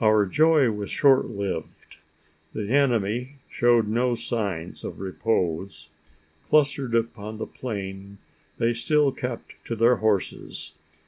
[0.00, 1.96] Our joy was short lived:
[2.52, 5.88] the enemy showed no signs of repose.
[6.44, 8.18] Clustered upon the plain,
[8.58, 10.74] they still kept to their horses.